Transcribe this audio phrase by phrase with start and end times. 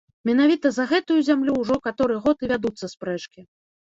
[0.27, 3.41] Менавіта за гэтую зямлю ўжо каторы год і вядуцца спрэчкі.